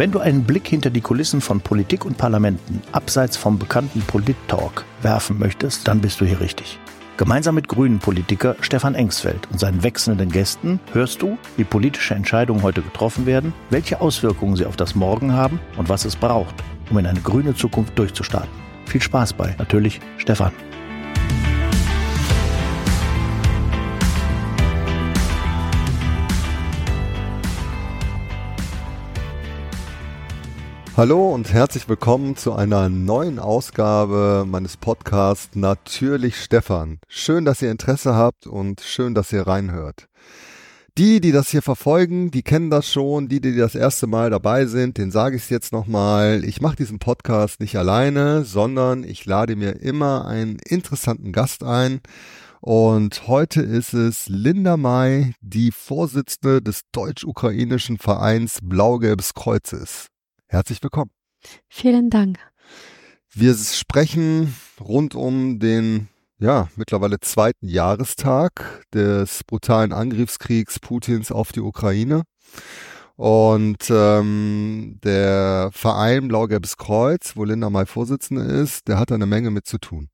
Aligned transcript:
Wenn 0.00 0.12
du 0.12 0.18
einen 0.18 0.44
Blick 0.44 0.66
hinter 0.66 0.88
die 0.88 1.02
Kulissen 1.02 1.42
von 1.42 1.60
Politik 1.60 2.06
und 2.06 2.16
Parlamenten 2.16 2.80
abseits 2.90 3.36
vom 3.36 3.58
bekannten 3.58 4.00
Polit-Talk 4.00 4.86
werfen 5.02 5.38
möchtest, 5.38 5.86
dann 5.86 6.00
bist 6.00 6.22
du 6.22 6.24
hier 6.24 6.40
richtig. 6.40 6.78
Gemeinsam 7.18 7.54
mit 7.54 7.68
Grünen-Politiker 7.68 8.56
Stefan 8.62 8.94
Engsfeld 8.94 9.46
und 9.52 9.60
seinen 9.60 9.82
wechselnden 9.82 10.30
Gästen 10.30 10.80
hörst 10.94 11.20
du, 11.20 11.36
wie 11.58 11.64
politische 11.64 12.14
Entscheidungen 12.14 12.62
heute 12.62 12.80
getroffen 12.80 13.26
werden, 13.26 13.52
welche 13.68 14.00
Auswirkungen 14.00 14.56
sie 14.56 14.64
auf 14.64 14.76
das 14.76 14.94
Morgen 14.94 15.34
haben 15.34 15.60
und 15.76 15.90
was 15.90 16.06
es 16.06 16.16
braucht, 16.16 16.54
um 16.88 16.96
in 16.96 17.04
eine 17.04 17.20
grüne 17.20 17.54
Zukunft 17.54 17.98
durchzustarten. 17.98 18.48
Viel 18.86 19.02
Spaß 19.02 19.34
bei, 19.34 19.54
natürlich 19.58 20.00
Stefan. 20.16 20.52
Hallo 30.96 31.32
und 31.32 31.52
herzlich 31.52 31.88
willkommen 31.88 32.36
zu 32.36 32.52
einer 32.52 32.88
neuen 32.88 33.38
Ausgabe 33.38 34.44
meines 34.46 34.76
Podcasts 34.76 35.54
Natürlich 35.54 36.36
Stefan. 36.36 36.98
Schön, 37.06 37.44
dass 37.44 37.62
ihr 37.62 37.70
Interesse 37.70 38.16
habt 38.16 38.48
und 38.48 38.80
schön, 38.80 39.14
dass 39.14 39.32
ihr 39.32 39.46
reinhört. 39.46 40.08
Die, 40.98 41.20
die 41.20 41.30
das 41.30 41.48
hier 41.48 41.62
verfolgen, 41.62 42.32
die 42.32 42.42
kennen 42.42 42.70
das 42.70 42.90
schon. 42.90 43.28
Die, 43.28 43.40
die 43.40 43.56
das 43.56 43.76
erste 43.76 44.08
Mal 44.08 44.30
dabei 44.30 44.66
sind, 44.66 44.98
den 44.98 45.12
sage 45.12 45.36
ich 45.36 45.44
es 45.44 45.48
jetzt 45.48 45.72
nochmal. 45.72 46.44
Ich 46.44 46.60
mache 46.60 46.76
diesen 46.76 46.98
Podcast 46.98 47.60
nicht 47.60 47.76
alleine, 47.76 48.44
sondern 48.44 49.04
ich 49.04 49.24
lade 49.24 49.54
mir 49.54 49.80
immer 49.80 50.26
einen 50.26 50.58
interessanten 50.58 51.30
Gast 51.32 51.62
ein. 51.62 52.00
Und 52.60 53.28
heute 53.28 53.62
ist 53.62 53.94
es 53.94 54.28
Linda 54.28 54.76
May, 54.76 55.32
die 55.40 55.70
Vorsitzende 55.70 56.60
des 56.60 56.82
deutsch-ukrainischen 56.92 57.96
Vereins 57.96 58.58
Blau-Gelbes 58.60 59.32
Kreuzes. 59.34 60.08
Herzlich 60.50 60.82
willkommen. 60.82 61.12
Vielen 61.68 62.10
Dank. 62.10 62.40
Wir 63.32 63.54
sprechen 63.54 64.52
rund 64.80 65.14
um 65.14 65.60
den 65.60 66.08
ja, 66.40 66.66
mittlerweile 66.74 67.20
zweiten 67.20 67.68
Jahrestag 67.68 68.84
des 68.92 69.44
brutalen 69.44 69.92
Angriffskriegs 69.92 70.80
Putins 70.80 71.30
auf 71.30 71.52
die 71.52 71.60
Ukraine. 71.60 72.24
Und 73.14 73.90
ähm, 73.90 74.98
der 75.04 75.70
Verein 75.72 76.26
Blau-Gelbes 76.26 76.76
Kreuz, 76.76 77.36
wo 77.36 77.44
Linda 77.44 77.70
May 77.70 77.86
Vorsitzende 77.86 78.42
ist, 78.42 78.88
der 78.88 78.98
hat 78.98 79.12
da 79.12 79.14
eine 79.14 79.26
Menge 79.26 79.52
mit 79.52 79.68
zu 79.68 79.78
tun. 79.78 80.08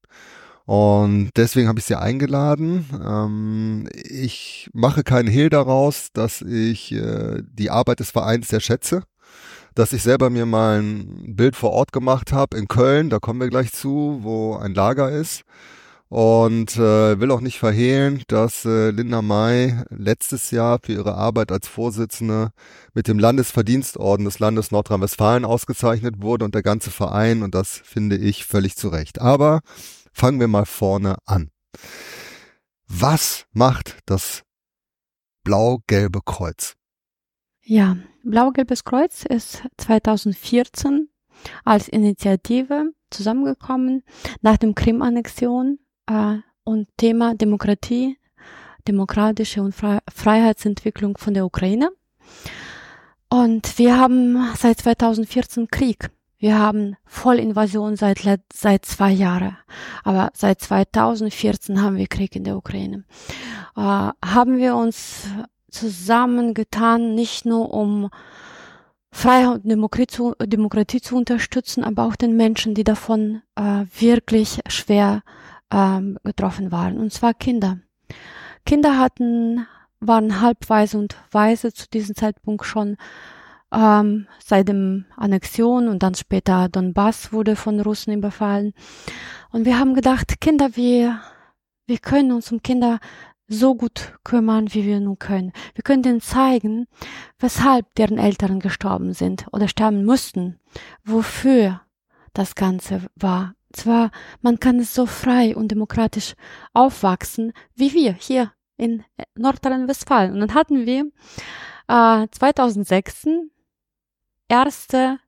Und 0.66 1.30
deswegen 1.36 1.66
habe 1.66 1.78
ich 1.78 1.86
sie 1.86 1.98
eingeladen. 1.98 2.84
Ähm, 3.02 3.88
ich 3.94 4.68
mache 4.74 5.02
keinen 5.02 5.28
Hehl 5.28 5.48
daraus, 5.48 6.08
dass 6.12 6.42
ich 6.42 6.92
äh, 6.92 7.42
die 7.42 7.70
Arbeit 7.70 8.00
des 8.00 8.10
Vereins 8.10 8.48
sehr 8.48 8.60
schätze 8.60 9.02
dass 9.76 9.92
ich 9.92 10.02
selber 10.02 10.30
mir 10.30 10.46
mal 10.46 10.80
ein 10.80 11.36
Bild 11.36 11.54
vor 11.54 11.70
Ort 11.70 11.92
gemacht 11.92 12.32
habe 12.32 12.56
in 12.56 12.66
Köln, 12.66 13.10
da 13.10 13.18
kommen 13.18 13.40
wir 13.40 13.48
gleich 13.48 13.72
zu, 13.72 14.20
wo 14.22 14.56
ein 14.56 14.74
Lager 14.74 15.10
ist. 15.10 15.42
Und 16.08 16.76
äh, 16.76 17.20
will 17.20 17.32
auch 17.32 17.40
nicht 17.40 17.58
verhehlen, 17.58 18.22
dass 18.28 18.64
äh, 18.64 18.90
Linda 18.90 19.22
May 19.22 19.82
letztes 19.90 20.52
Jahr 20.52 20.78
für 20.80 20.92
ihre 20.92 21.16
Arbeit 21.16 21.50
als 21.50 21.66
Vorsitzende 21.66 22.52
mit 22.94 23.08
dem 23.08 23.18
Landesverdienstorden 23.18 24.24
des 24.24 24.38
Landes 24.38 24.70
Nordrhein-Westfalen 24.70 25.44
ausgezeichnet 25.44 26.22
wurde 26.22 26.44
und 26.44 26.54
der 26.54 26.62
ganze 26.62 26.92
Verein 26.92 27.42
und 27.42 27.56
das 27.56 27.80
finde 27.84 28.16
ich 28.16 28.46
völlig 28.46 28.76
zu 28.76 28.88
Recht. 28.88 29.20
Aber 29.20 29.60
fangen 30.12 30.38
wir 30.38 30.48
mal 30.48 30.64
vorne 30.64 31.16
an. 31.26 31.50
Was 32.86 33.44
macht 33.52 33.98
das 34.06 34.42
blau-gelbe 35.42 36.20
Kreuz? 36.24 36.76
Ja, 37.62 37.96
Blau-Gelbes 38.26 38.82
Kreuz 38.82 39.24
ist 39.24 39.62
2014 39.76 41.08
als 41.64 41.88
Initiative 41.88 42.92
zusammengekommen 43.08 44.02
nach 44.42 44.56
dem 44.56 44.74
Krim-Annexion 44.74 45.78
äh, 46.06 46.38
und 46.64 46.88
Thema 46.96 47.36
Demokratie, 47.36 48.18
demokratische 48.88 49.62
und 49.62 49.76
Fre 49.76 50.00
Freiheitsentwicklung 50.12 51.16
von 51.16 51.34
der 51.34 51.46
Ukraine. 51.46 51.90
Und 53.28 53.78
wir 53.78 53.96
haben 53.96 54.38
seit 54.56 54.80
2014 54.80 55.68
Krieg. 55.68 56.10
Wir 56.38 56.58
haben 56.58 56.96
Vollinvasion 57.04 57.94
seit, 57.94 58.18
seit 58.52 58.84
zwei 58.84 59.12
Jahren. 59.12 59.56
Aber 60.02 60.30
seit 60.34 60.60
2014 60.60 61.80
haben 61.80 61.96
wir 61.96 62.08
Krieg 62.08 62.34
in 62.34 62.42
der 62.42 62.56
Ukraine. 62.56 63.04
Äh, 63.76 63.80
haben 63.80 64.58
wir 64.58 64.74
uns 64.74 65.28
zusammengetan, 65.78 67.14
nicht 67.14 67.44
nur 67.44 67.72
um 67.72 68.10
Freiheit 69.12 69.64
und 69.64 69.70
Demokratie 69.70 70.06
zu, 70.06 70.34
Demokratie 70.42 71.00
zu 71.00 71.16
unterstützen, 71.16 71.84
aber 71.84 72.04
auch 72.04 72.16
den 72.16 72.36
Menschen, 72.36 72.74
die 72.74 72.84
davon 72.84 73.42
äh, 73.56 73.84
wirklich 73.98 74.60
schwer 74.68 75.22
ähm, 75.72 76.18
getroffen 76.24 76.70
waren, 76.70 76.98
und 76.98 77.12
zwar 77.12 77.34
Kinder. 77.34 77.78
Kinder 78.64 78.98
hatten, 78.98 79.66
waren 80.00 80.40
halbweise 80.40 80.98
und 80.98 81.16
weise 81.30 81.72
zu 81.72 81.88
diesem 81.88 82.14
Zeitpunkt 82.14 82.66
schon 82.66 82.96
ähm, 83.72 84.26
seit 84.44 84.68
dem 84.68 85.06
Annexion 85.16 85.88
und 85.88 86.02
dann 86.02 86.14
später 86.14 86.68
Donbass 86.68 87.32
wurde 87.32 87.56
von 87.56 87.80
Russen 87.80 88.12
überfallen. 88.12 88.74
Und 89.50 89.64
wir 89.64 89.78
haben 89.78 89.94
gedacht, 89.94 90.40
Kinder, 90.40 90.76
wir, 90.76 91.20
wir 91.86 91.98
können 91.98 92.32
uns 92.32 92.52
um 92.52 92.62
Kinder 92.62 92.98
so 93.48 93.74
gut 93.74 94.18
kümmern, 94.24 94.72
wie 94.74 94.84
wir 94.84 95.00
nun 95.00 95.18
können. 95.18 95.52
Wir 95.74 95.82
können 95.82 96.02
denen 96.02 96.20
zeigen, 96.20 96.86
weshalb 97.38 97.94
deren 97.94 98.18
Eltern 98.18 98.60
gestorben 98.60 99.12
sind 99.12 99.46
oder 99.52 99.68
sterben 99.68 100.04
mussten, 100.04 100.58
wofür 101.04 101.82
das 102.32 102.54
Ganze 102.54 103.02
war. 103.14 103.54
Zwar, 103.72 104.10
man 104.40 104.58
kann 104.58 104.78
es 104.78 104.94
so 104.94 105.06
frei 105.06 105.54
und 105.54 105.68
demokratisch 105.68 106.34
aufwachsen, 106.72 107.52
wie 107.74 107.92
wir 107.92 108.12
hier 108.12 108.52
in 108.76 109.04
Nordrhein-Westfalen. 109.34 110.32
Und 110.32 110.40
dann 110.40 110.54
hatten 110.54 110.86
wir 110.86 111.10
äh, 111.88 112.26
2006 112.30 113.26
erste 114.48 115.18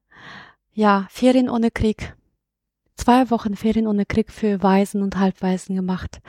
ja, 0.73 1.07
Ferien 1.11 1.51
ohne 1.51 1.71
Krieg. 1.71 2.15
Zwei 2.97 3.31
Wochen 3.31 3.57
Ferien 3.57 3.87
ohne 3.87 4.07
Krieg 4.07 4.31
für 4.31 4.63
Waisen 4.63 5.03
und 5.03 5.19
Halbwaisen 5.19 5.77
gemacht. 5.77 6.21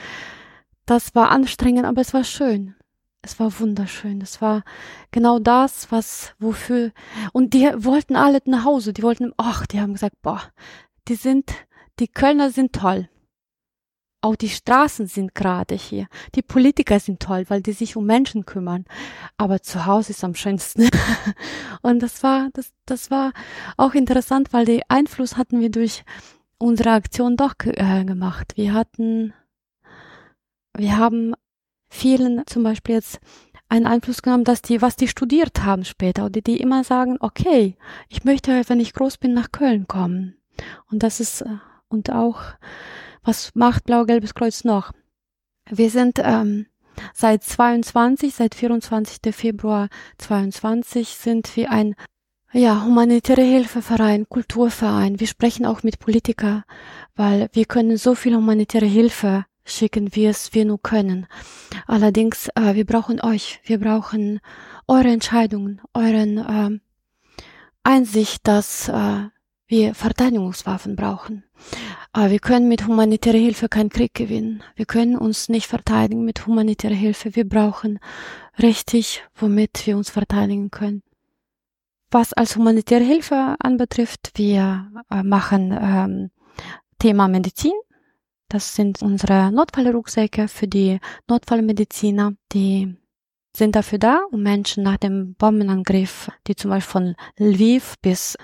Das 0.90 1.14
war 1.14 1.30
anstrengend, 1.30 1.86
aber 1.86 2.02
es 2.02 2.16
war 2.16 2.24
schön. 2.24 2.74
Es 3.22 3.40
war 3.40 3.60
wunderschön. 3.60 4.22
Es 4.22 4.42
war 4.42 4.64
genau 5.12 5.38
das, 5.38 5.92
was, 5.92 6.34
wofür, 6.40 6.94
und 7.32 7.54
die 7.54 7.70
wollten 7.76 8.16
alle 8.16 8.40
nach 8.46 8.66
Hause. 8.66 8.92
Die 8.92 9.04
wollten, 9.04 9.32
ach, 9.38 9.68
die 9.68 9.80
haben 9.80 9.94
gesagt, 9.94 10.16
boah, 10.24 10.42
die 11.08 11.14
sind, 11.14 11.54
die 12.00 12.08
Kölner 12.08 12.50
sind 12.50 12.74
toll. 12.74 13.08
Auch 14.22 14.36
die 14.36 14.50
Straßen 14.50 15.06
sind 15.06 15.36
gerade 15.36 15.76
hier. 15.76 16.08
Die 16.34 16.42
Politiker 16.42 17.00
sind 17.00 17.22
toll, 17.22 17.46
weil 17.50 17.62
die 17.62 17.74
sich 17.74 17.96
um 17.96 18.08
Menschen 18.08 18.48
kümmern. 18.48 18.86
Aber 19.38 19.62
zu 19.62 19.86
Hause 19.86 20.10
ist 20.10 20.24
am 20.24 20.34
schönsten. 20.34 20.90
und 21.84 22.00
das 22.00 22.24
war, 22.24 22.50
das, 22.54 22.72
das 22.88 23.12
war 23.12 23.34
auch 23.78 23.94
interessant, 23.94 24.54
weil 24.54 24.66
den 24.66 24.82
Einfluss 24.88 25.38
hatten 25.38 25.60
wir 25.60 25.70
durch 25.70 26.04
unsere 26.58 26.94
Aktion 26.94 27.38
doch 27.38 27.54
äh, 27.64 28.06
gemacht. 28.06 28.54
Wir 28.56 28.74
hatten 28.74 29.36
wir 30.80 30.98
haben 30.98 31.34
vielen 31.90 32.44
zum 32.46 32.64
Beispiel 32.64 32.96
jetzt 32.96 33.20
einen 33.68 33.86
Einfluss 33.86 34.22
genommen, 34.22 34.44
dass 34.44 34.62
die, 34.62 34.82
was 34.82 34.96
die 34.96 35.08
studiert 35.08 35.64
haben 35.64 35.86
später, 35.86 36.26
oder 36.26 36.42
die 36.42 36.60
immer 36.60 36.84
sagen, 36.84 37.18
okay, 37.20 37.76
ich 38.10 38.24
möchte, 38.24 38.64
wenn 38.68 38.80
ich 38.80 38.94
groß 38.94 39.18
bin, 39.18 39.34
nach 39.34 39.52
Köln 39.52 39.88
kommen. 39.88 40.36
Und 40.90 41.04
das 41.04 41.20
ist, 41.20 41.42
äh, 41.42 41.58
und 41.88 42.12
auch, 42.12 42.42
was 43.24 43.54
macht 43.54 43.86
Blau-Gelbes 43.86 44.34
Kreuz 44.34 44.64
noch? 44.64 44.92
Wir 45.70 45.90
sind 45.92 46.20
ähm, 46.24 46.66
seit 47.14 47.44
22, 47.44 48.34
seit 48.34 48.56
24. 48.56 49.36
Februar 49.36 49.90
22 50.18 51.10
sind 51.10 51.56
wir 51.56 51.72
ein 51.72 51.96
ja, 52.52 52.84
humanitäre 52.84 53.44
Hilfeverein, 53.44 54.28
Kulturverein. 54.28 55.20
Wir 55.20 55.28
sprechen 55.28 55.68
auch 55.68 55.84
mit 55.84 56.00
Politikern, 56.00 56.64
weil 57.16 57.50
wir 57.54 57.66
können 57.66 57.98
so 57.98 58.16
viel 58.16 58.36
humanitäre 58.36 58.88
Hilfe 58.88 59.46
schicken, 59.66 60.16
wie 60.16 60.26
es 60.26 60.54
wir 60.54 60.66
nur 60.66 60.82
können. 60.82 61.28
Allerdings, 61.88 62.50
äh, 62.56 62.76
wir 62.76 62.86
brauchen 62.86 63.22
euch. 63.22 63.60
Wir 63.64 63.80
brauchen 63.80 64.40
eure 64.88 65.10
Entscheidungen, 65.10 65.82
euren 65.94 66.38
äh, 66.38 66.80
Einsicht, 67.84 68.48
dass 68.48 68.90
äh, 68.90 69.28
wir 69.68 69.94
Verteidigungswaffen 69.94 70.96
brauchen. 70.96 71.44
Äh, 72.14 72.32
wir 72.32 72.40
können 72.40 72.68
mit 72.68 72.88
humanitärer 72.88 73.38
Hilfe 73.38 73.70
keinen 73.70 73.90
Krieg 73.90 74.14
gewinnen. 74.14 74.64
Wir 74.76 74.86
können 74.86 75.16
uns 75.16 75.50
nicht 75.50 75.68
verteidigen 75.68 76.26
mit 76.26 76.46
humanitärer 76.46 76.96
Hilfe. 76.96 77.36
Wir 77.36 77.48
brauchen 77.48 78.00
richtig, 78.62 79.24
womit 79.36 79.86
wir 79.86 79.96
uns 79.96 80.10
verteidigen 80.10 80.72
können. 80.72 81.04
Was 82.12 82.34
als 82.34 82.56
humanitäre 82.56 83.04
Hilfe 83.04 83.56
anbetrifft, 83.60 84.32
wir 84.36 84.92
äh, 85.12 85.22
machen 85.22 85.78
ähm, 85.80 86.32
Thema 86.98 87.28
Medizin, 87.28 87.74
das 88.50 88.76
sind 88.76 89.02
unsere 89.02 89.52
Notfallrucksäcke 89.52 90.48
für 90.48 90.68
die 90.68 91.00
Notfallmediziner, 91.28 92.34
die 92.52 92.96
sind 93.56 93.76
dafür 93.76 94.00
da, 94.00 94.22
um 94.32 94.42
Menschen 94.44 94.84
nach 94.84 94.98
dem 94.98 95.36
Bombenangriff, 95.36 96.30
die 96.48 96.56
zum 96.56 96.72
Beispiel 96.72 96.92
von 96.92 97.16
Lviv 97.38 97.96
bis 98.02 98.38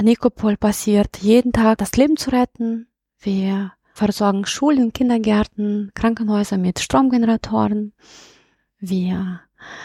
Nikopol 0.00 0.56
passiert, 0.56 1.18
jeden 1.18 1.52
Tag 1.52 1.78
das 1.78 1.96
Leben 1.96 2.16
zu 2.16 2.30
retten. 2.30 2.88
Wir 3.18 3.72
versorgen 3.92 4.46
Schulen, 4.46 4.92
Kindergärten, 4.92 5.92
Krankenhäuser 5.94 6.58
mit 6.58 6.78
Stromgeneratoren. 6.78 7.92
Wir 8.78 9.40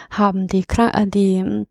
haben 0.09 0.47
die, 0.47 0.65
äh, 0.77 1.07
die 1.07 1.65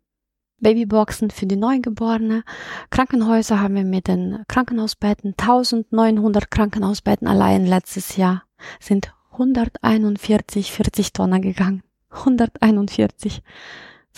Babyboxen 0.59 1.29
für 1.29 1.45
die 1.45 1.55
Neugeborene. 1.55 2.43
Krankenhäuser 2.89 3.59
haben 3.61 3.75
wir 3.75 3.83
mit 3.83 4.07
den 4.07 4.43
Krankenhausbetten. 4.47 5.35
1900 5.39 6.49
Krankenhausbetten 6.49 7.27
allein 7.27 7.65
letztes 7.65 8.17
Jahr 8.17 8.43
sind 8.79 9.13
141 9.31 10.71
40 10.71 11.13
Tonnen 11.13 11.41
gegangen. 11.41 11.83
141. 12.09 13.43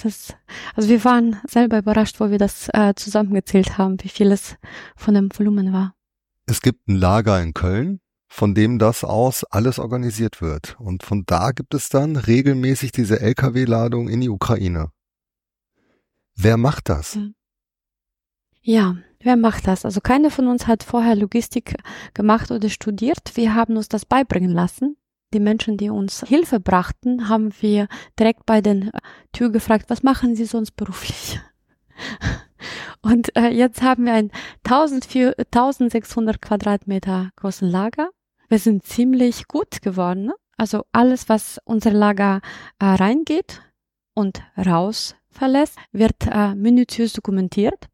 Das, 0.02 0.34
also 0.76 0.88
wir 0.88 1.04
waren 1.04 1.38
selber 1.46 1.80
überrascht, 1.80 2.20
wo 2.20 2.32
wir 2.32 2.38
das 2.38 2.70
äh, 2.74 2.94
zusammengezählt 2.96 3.78
haben, 3.78 3.98
wie 4.02 4.10
viel 4.10 4.32
es 4.32 4.56
von 4.96 5.14
dem 5.14 5.30
Volumen 5.38 5.74
war. 5.74 5.94
Es 6.46 6.62
gibt 6.62 6.88
ein 6.88 6.96
Lager 6.96 7.42
in 7.42 7.54
Köln, 7.54 8.00
von 8.28 8.56
dem 8.56 8.80
das 8.80 9.04
aus 9.04 9.44
alles 9.44 9.78
organisiert 9.78 10.42
wird. 10.42 10.78
Und 10.80 11.04
von 11.04 11.24
da 11.26 11.52
gibt 11.52 11.74
es 11.74 11.90
dann 11.90 12.16
regelmäßig 12.16 12.92
diese 12.92 13.20
Lkw-Ladung 13.20 14.08
in 14.08 14.22
die 14.22 14.30
Ukraine. 14.30 14.92
Wer 16.42 16.56
macht 16.56 16.88
das? 16.88 17.20
Ja, 18.62 18.96
wer 19.20 19.36
macht 19.36 19.68
das? 19.68 19.84
Also 19.84 20.00
keiner 20.00 20.32
von 20.32 20.48
uns 20.48 20.68
hat 20.68 20.84
vorher 20.84 21.18
Logistik 21.18 21.76
gemacht 22.14 22.50
oder 22.50 22.70
studiert. 22.70 23.36
Wir 23.36 23.56
haben 23.56 23.76
uns 23.76 23.90
das 23.90 24.06
beibringen 24.06 24.52
lassen. 24.52 24.96
Die 25.34 25.42
Menschen, 25.42 25.76
die 25.76 25.90
uns 25.90 26.24
Hilfe 26.26 26.62
brachten, 26.62 27.28
haben 27.28 27.52
wir 27.60 27.90
direkt 28.18 28.46
bei 28.46 28.62
den 28.62 28.90
Tür 29.34 29.50
gefragt, 29.52 29.90
was 29.90 30.02
machen 30.02 30.38
Sie 30.38 30.46
sonst 30.46 30.78
beruflich? 30.78 31.42
Und 33.02 33.36
äh, 33.36 33.50
jetzt 33.50 33.82
haben 33.82 34.06
wir 34.06 34.14
ein 34.14 34.32
1600 34.64 36.42
Quadratmeter 36.42 37.32
großen 37.36 37.70
Lager. 37.70 38.12
Wir 38.48 38.60
sind 38.60 38.86
ziemlich 38.86 39.50
gut 39.50 39.82
geworden. 39.82 40.28
Ne? 40.28 40.36
Also 40.56 40.86
alles, 40.94 41.28
was 41.28 41.60
unser 41.66 41.92
Lager 41.92 42.40
äh, 42.80 42.86
reingeht 42.86 43.62
und 44.14 44.42
raus 44.58 45.16
verlässt, 45.32 45.78
wird 45.92 46.28
äh, 46.28 46.56
minutiös 46.56 47.14
dokumentiert, 47.14 47.88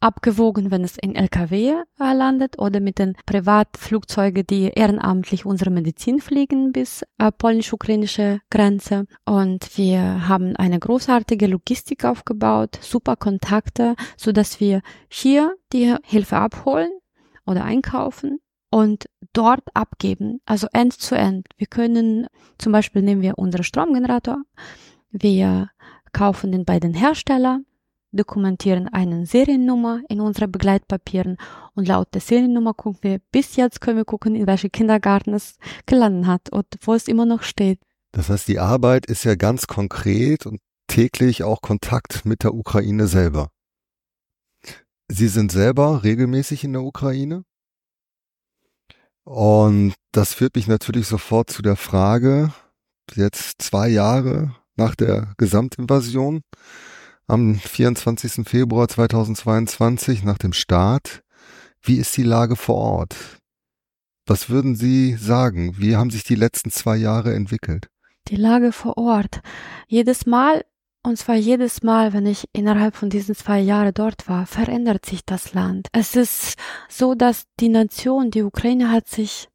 abgewogen, 0.00 0.70
wenn 0.70 0.84
es 0.84 0.96
in 0.98 1.14
LKW 1.14 1.74
äh, 1.98 2.12
landet 2.12 2.58
oder 2.58 2.80
mit 2.80 2.98
den 2.98 3.16
Privatflugzeugen, 3.26 4.46
die 4.46 4.68
ehrenamtlich 4.68 5.46
unsere 5.46 5.70
Medizin 5.70 6.20
fliegen 6.20 6.72
bis 6.72 7.02
äh, 7.18 7.32
polnisch-ukrainische 7.32 8.40
Grenze. 8.50 9.06
Und 9.24 9.76
wir 9.76 10.28
haben 10.28 10.56
eine 10.56 10.78
großartige 10.78 11.46
Logistik 11.46 12.04
aufgebaut, 12.04 12.78
super 12.82 13.16
Kontakte, 13.16 13.96
so 14.16 14.32
dass 14.32 14.60
wir 14.60 14.82
hier 15.08 15.54
die 15.72 15.94
Hilfe 16.04 16.36
abholen 16.36 16.90
oder 17.46 17.64
einkaufen 17.64 18.40
und 18.70 19.06
dort 19.32 19.64
abgeben, 19.74 20.40
also 20.44 20.66
end 20.72 20.92
zu 20.92 21.14
end. 21.14 21.46
Wir 21.56 21.66
können, 21.66 22.26
zum 22.58 22.72
Beispiel 22.72 23.02
nehmen 23.02 23.22
wir 23.22 23.38
unseren 23.38 23.64
Stromgenerator, 23.64 24.42
wir 25.10 25.70
kaufen 26.16 26.50
den 26.50 26.64
bei 26.64 26.80
den 26.80 26.94
Herstellern, 26.94 27.66
dokumentieren 28.10 28.88
eine 28.88 29.26
Seriennummer 29.26 30.00
in 30.08 30.22
unseren 30.22 30.50
Begleitpapieren 30.50 31.36
und 31.74 31.86
laut 31.86 32.08
der 32.14 32.22
Seriennummer 32.22 32.72
gucken 32.72 33.00
wir, 33.02 33.20
bis 33.32 33.56
jetzt 33.56 33.82
können 33.82 33.98
wir 33.98 34.06
gucken, 34.06 34.34
in 34.34 34.46
welchem 34.46 34.72
Kindergarten 34.72 35.34
es 35.34 35.58
gelandet 35.84 36.26
hat 36.26 36.50
und 36.50 36.66
wo 36.80 36.94
es 36.94 37.06
immer 37.06 37.26
noch 37.26 37.42
steht. 37.42 37.80
Das 38.12 38.30
heißt, 38.30 38.48
die 38.48 38.58
Arbeit 38.58 39.04
ist 39.04 39.24
ja 39.24 39.34
ganz 39.34 39.66
konkret 39.66 40.46
und 40.46 40.60
täglich 40.86 41.44
auch 41.44 41.60
Kontakt 41.60 42.24
mit 42.24 42.44
der 42.44 42.54
Ukraine 42.54 43.08
selber. 43.08 43.50
Sie 45.08 45.28
sind 45.28 45.52
selber 45.52 46.02
regelmäßig 46.02 46.64
in 46.64 46.72
der 46.72 46.82
Ukraine? 46.82 47.44
Und 49.24 49.92
das 50.12 50.32
führt 50.32 50.56
mich 50.56 50.66
natürlich 50.66 51.08
sofort 51.08 51.50
zu 51.50 51.60
der 51.60 51.76
Frage, 51.76 52.54
jetzt 53.14 53.60
zwei 53.60 53.88
Jahre 53.88 54.54
nach 54.76 54.94
der 54.94 55.32
Gesamtinvasion 55.36 56.42
am 57.26 57.56
24. 57.56 58.48
Februar 58.48 58.88
2022 58.88 60.22
nach 60.22 60.38
dem 60.38 60.52
Start. 60.52 61.22
Wie 61.82 61.96
ist 61.96 62.16
die 62.16 62.22
Lage 62.22 62.56
vor 62.56 62.76
Ort? 62.76 63.16
Was 64.26 64.50
würden 64.50 64.74
Sie 64.74 65.14
sagen? 65.14 65.76
Wie 65.78 65.96
haben 65.96 66.10
sich 66.10 66.24
die 66.24 66.34
letzten 66.34 66.70
zwei 66.70 66.96
Jahre 66.96 67.34
entwickelt? 67.34 67.88
Die 68.28 68.36
Lage 68.36 68.72
vor 68.72 68.98
Ort. 68.98 69.40
Jedes 69.86 70.26
Mal, 70.26 70.64
und 71.04 71.16
zwar 71.16 71.36
jedes 71.36 71.84
Mal, 71.84 72.12
wenn 72.12 72.26
ich 72.26 72.48
innerhalb 72.52 72.96
von 72.96 73.08
diesen 73.08 73.36
zwei 73.36 73.60
Jahren 73.60 73.94
dort 73.94 74.28
war, 74.28 74.46
verändert 74.46 75.06
sich 75.06 75.24
das 75.24 75.54
Land. 75.54 75.86
Es 75.92 76.16
ist 76.16 76.56
so, 76.88 77.14
dass 77.14 77.44
die 77.60 77.68
Nation, 77.68 78.32
die 78.32 78.42
Ukraine 78.42 78.90
hat 78.90 79.08
sich 79.08 79.48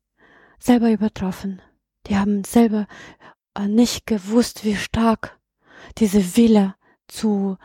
selber 0.57 0.89
übertroffen. 0.89 1.61
Die 2.07 2.17
haben 2.17 2.45
selber 2.45 2.87
nicht 3.67 4.05
gewusst, 4.05 4.63
wie 4.63 4.75
stark 4.75 5.39
diese 5.97 6.37
Wille 6.37 6.75
zu 7.07 7.57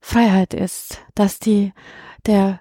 Freiheit 0.00 0.54
ist, 0.54 0.98
dass 1.14 1.38
die 1.38 1.72
der 2.26 2.60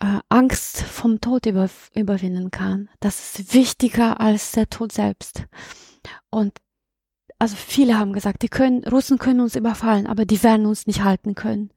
äh, 0.00 0.20
Angst 0.28 0.82
vom 0.82 1.20
Tod 1.20 1.46
über, 1.46 1.68
überwinden 1.94 2.50
kann. 2.50 2.88
Das 3.00 3.38
ist 3.38 3.54
wichtiger 3.54 4.20
als 4.20 4.52
der 4.52 4.68
Tod 4.68 4.92
selbst. 4.92 5.44
Und 6.30 6.58
also 7.38 7.56
viele 7.56 7.98
haben 7.98 8.12
gesagt, 8.12 8.42
die 8.42 8.48
können, 8.48 8.84
Russen 8.84 9.18
können 9.18 9.40
uns 9.40 9.54
überfallen, 9.54 10.06
aber 10.06 10.24
die 10.24 10.42
werden 10.42 10.66
uns 10.66 10.86
nicht 10.86 11.04
halten 11.04 11.34
können. 11.34 11.70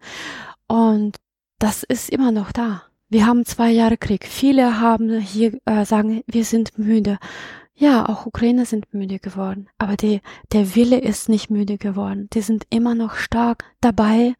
Und 0.67 1.17
das 1.59 1.83
ist 1.83 2.09
immer 2.09 2.31
noch 2.31 2.51
da. 2.51 2.83
Wir 3.09 3.25
haben 3.27 3.45
zwei 3.45 3.69
Jahre 3.71 3.97
Krieg. 3.97 4.25
Viele 4.25 4.79
haben 4.79 5.19
hier 5.19 5.59
äh, 5.65 5.85
sagen, 5.85 6.23
wir 6.27 6.45
sind 6.45 6.77
müde. 6.77 7.19
Ja, 7.81 8.07
auch 8.07 8.27
Ukrainer 8.27 8.65
sind 8.65 8.93
müde 8.93 9.17
geworden. 9.17 9.67
Aber 9.79 9.97
die, 9.97 10.21
der 10.51 10.75
Wille 10.75 10.99
ist 10.99 11.29
nicht 11.29 11.49
müde 11.49 11.79
geworden. 11.79 12.29
Die 12.31 12.41
sind 12.41 12.67
immer 12.69 12.93
noch 12.93 13.15
stark 13.15 13.65
dabei, 13.81 14.35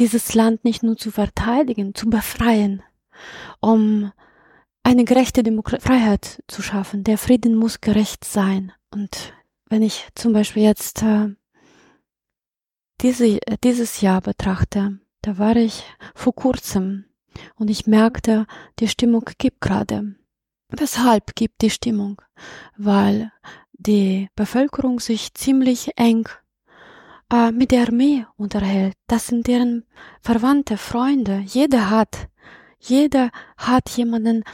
dieses 0.00 0.34
Land 0.34 0.64
nicht 0.64 0.82
nur 0.82 0.96
zu 0.96 1.12
verteidigen, 1.12 1.94
zu 1.94 2.10
befreien, 2.10 2.82
um 3.60 4.10
eine 4.82 5.04
gerechte 5.04 5.44
Demo 5.44 5.62
Freiheit 5.62 6.42
zu 6.48 6.62
schaffen. 6.62 7.04
Der 7.04 7.16
Frieden 7.16 7.54
muss 7.54 7.80
gerecht 7.80 8.24
sein. 8.24 8.72
Und 8.90 9.34
wenn 9.66 9.82
ich 9.82 10.08
zum 10.16 10.32
Beispiel 10.32 10.64
jetzt 10.64 11.04
äh, 11.04 11.28
diese, 13.02 13.38
dieses 13.62 14.00
Jahr 14.00 14.20
betrachte, 14.20 14.98
da 15.22 15.38
war 15.38 15.54
ich 15.54 15.84
vor 16.16 16.34
kurzem 16.34 17.04
und 17.54 17.70
ich 17.70 17.86
merkte, 17.86 18.48
die 18.80 18.88
Stimmung 18.88 19.26
gibt 19.38 19.60
gerade. 19.60 20.16
Weshalb 20.72 21.34
gibt 21.34 21.62
die 21.62 21.70
Stimmung? 21.70 22.20
Weil 22.76 23.32
die 23.72 24.28
Bevölkerung 24.36 25.00
sich 25.00 25.34
ziemlich 25.34 25.92
eng 25.96 26.28
äh, 27.32 27.50
mit 27.50 27.70
der 27.70 27.86
Armee 27.86 28.26
unterhält. 28.36 28.94
Das 29.06 29.26
sind 29.26 29.46
deren 29.46 29.84
Verwandte, 30.20 30.76
Freunde. 30.76 31.42
Jeder 31.46 31.90
hat, 31.90 32.28
jeder 32.78 33.30
hat 33.56 33.90
jemanden, 33.90 34.44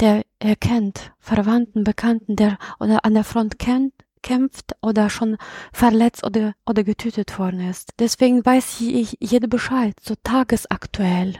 der 0.00 0.22
er 0.38 0.56
kennt, 0.56 1.12
Verwandten, 1.18 1.84
Bekannten, 1.84 2.36
der 2.36 2.58
oder 2.78 3.04
an 3.04 3.14
der 3.14 3.24
Front 3.24 3.58
kennt, 3.58 3.92
kämpft 4.22 4.74
oder 4.82 5.10
schon 5.10 5.36
verletzt 5.72 6.24
oder, 6.24 6.54
oder 6.66 6.84
getötet 6.84 7.38
worden 7.38 7.60
ist. 7.68 7.90
Deswegen 7.98 8.44
weiß 8.44 8.80
ich 8.80 9.16
jeder 9.20 9.48
Bescheid, 9.48 9.94
so 10.00 10.14
tagesaktuell. 10.22 11.34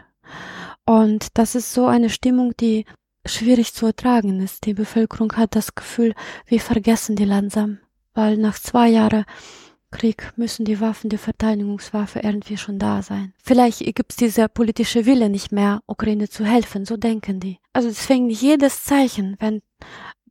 Und 0.87 1.39
das 1.39 1.55
ist 1.55 1.73
so 1.73 1.87
eine 1.87 2.11
Stimmung, 2.11 2.57
die 2.59 2.85
schwierig 3.27 3.75
zu 3.75 3.87
ertragen 3.87 4.41
ist. 4.41 4.67
Die 4.67 4.75
Bevölkerung 4.75 5.33
hat 5.37 5.55
das 5.55 5.75
Gefühl, 5.75 6.15
wir 6.47 6.61
vergessen 6.61 7.17
die 7.17 7.25
langsam, 7.25 7.79
weil 8.15 8.37
nach 8.37 8.59
zwei 8.59 8.89
Jahren 8.89 9.25
Krieg 9.91 10.33
müssen 10.37 10.65
die 10.65 10.81
Waffen, 10.81 11.11
die 11.11 11.19
Verteidigungswaffe 11.19 12.21
irgendwie 12.21 12.57
schon 12.57 12.79
da 12.79 13.03
sein. 13.03 13.35
Vielleicht 13.43 13.81
gibt's 13.95 14.17
diese 14.17 14.49
politische 14.49 15.05
Wille 15.05 15.29
nicht 15.29 15.51
mehr, 15.51 15.83
Ukraine 15.87 16.29
zu 16.29 16.45
helfen, 16.45 16.85
so 16.85 16.97
denken 16.97 17.41
die. 17.41 17.59
Also 17.73 17.89
deswegen 17.89 18.31
jedes 18.31 18.85
Zeichen, 18.85 19.37
wenn 19.41 19.63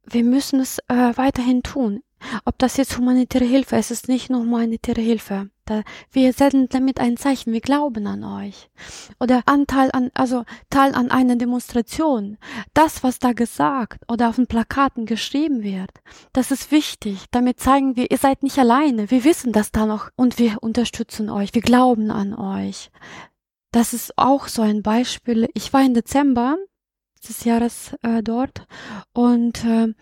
wir 0.05 0.23
müssen 0.23 0.59
es 0.59 0.79
äh, 0.87 1.11
weiterhin 1.15 1.61
tun. 1.61 2.01
Ob 2.45 2.57
das 2.57 2.77
jetzt 2.77 2.97
humanitäre 2.97 3.45
Hilfe 3.45 3.75
ist, 3.75 3.91
es 3.91 4.01
ist 4.01 4.07
nicht 4.07 4.29
nur 4.29 4.41
humanitäre 4.41 5.01
Hilfe. 5.01 5.49
Da, 5.69 5.83
wir 6.11 6.33
senden 6.33 6.67
damit 6.67 6.99
ein 6.99 7.15
Zeichen, 7.15 7.53
wir 7.53 7.61
glauben 7.61 8.07
an 8.07 8.23
euch. 8.23 8.71
Oder 9.19 9.43
Anteil 9.45 9.91
an, 9.93 10.09
also 10.15 10.43
Teil 10.71 10.95
an 10.95 11.11
einer 11.11 11.35
Demonstration. 11.35 12.39
Das, 12.73 13.03
was 13.03 13.19
da 13.19 13.33
gesagt 13.33 14.03
oder 14.11 14.29
auf 14.29 14.37
den 14.37 14.47
Plakaten 14.47 15.05
geschrieben 15.05 15.61
wird, 15.61 15.91
das 16.33 16.49
ist 16.49 16.71
wichtig. 16.71 17.25
Damit 17.29 17.59
zeigen 17.59 17.95
wir, 17.95 18.09
ihr 18.09 18.17
seid 18.17 18.41
nicht 18.41 18.57
alleine. 18.57 19.11
Wir 19.11 19.23
wissen 19.23 19.51
das 19.51 19.71
da 19.71 19.85
noch 19.85 20.09
und 20.15 20.39
wir 20.39 20.63
unterstützen 20.63 21.29
euch. 21.29 21.53
Wir 21.53 21.61
glauben 21.61 22.09
an 22.09 22.33
euch. 22.33 22.89
Das 23.71 23.93
ist 23.93 24.17
auch 24.17 24.47
so 24.47 24.63
ein 24.63 24.81
Beispiel. 24.81 25.49
Ich 25.53 25.71
war 25.71 25.83
im 25.83 25.93
Dezember 25.93 26.57
des 27.27 27.43
Jahres 27.43 27.93
äh, 28.01 28.23
dort 28.23 28.65
und 29.13 29.63
äh, 29.65 29.93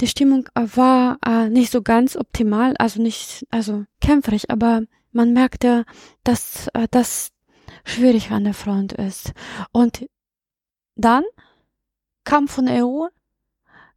die 0.00 0.06
Stimmung 0.06 0.48
war 0.54 1.18
äh, 1.26 1.48
nicht 1.48 1.72
so 1.72 1.82
ganz 1.82 2.16
optimal, 2.16 2.74
also 2.78 3.00
nicht, 3.00 3.46
also 3.50 3.84
kämpferig, 4.00 4.50
aber 4.50 4.82
man 5.16 5.32
merkte, 5.32 5.84
dass 6.22 6.68
äh, 6.74 6.86
das 6.90 7.30
schwierig 7.84 8.30
an 8.30 8.44
der 8.44 8.54
Front 8.54 8.92
ist. 8.92 9.32
Und 9.72 10.06
dann 10.94 11.24
kam 12.24 12.48
von 12.48 12.66
der 12.66 12.86
EU 12.86 13.06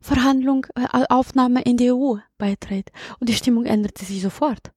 Verhandlung, 0.01 0.65
äh, 0.75 1.05
Aufnahme 1.09 1.61
in 1.61 1.77
die 1.77 1.91
EU 1.91 2.15
beitritt 2.38 2.91
und 3.19 3.29
die 3.29 3.33
Stimmung 3.33 3.65
änderte 3.65 4.05
sich 4.05 4.21
sofort. 4.21 4.71